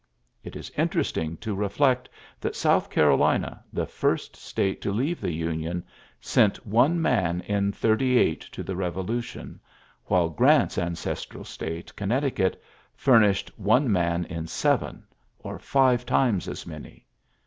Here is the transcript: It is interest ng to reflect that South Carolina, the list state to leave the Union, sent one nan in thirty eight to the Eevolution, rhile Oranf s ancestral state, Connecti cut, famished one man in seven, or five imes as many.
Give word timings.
It 0.43 0.55
is 0.55 0.71
interest 0.75 1.15
ng 1.19 1.37
to 1.41 1.53
reflect 1.53 2.09
that 2.39 2.55
South 2.55 2.89
Carolina, 2.89 3.63
the 3.71 3.87
list 4.01 4.35
state 4.35 4.81
to 4.81 4.91
leave 4.91 5.21
the 5.21 5.31
Union, 5.31 5.83
sent 6.19 6.65
one 6.65 7.03
nan 7.03 7.41
in 7.41 7.71
thirty 7.71 8.17
eight 8.17 8.41
to 8.53 8.63
the 8.63 8.73
Eevolution, 8.73 9.59
rhile 10.09 10.33
Oranf 10.35 10.63
s 10.71 10.77
ancestral 10.79 11.43
state, 11.43 11.93
Connecti 11.95 12.31
cut, 12.35 12.59
famished 12.95 13.51
one 13.59 13.91
man 13.91 14.25
in 14.25 14.47
seven, 14.47 15.03
or 15.37 15.59
five 15.59 16.03
imes 16.07 16.47
as 16.47 16.65
many. 16.65 17.05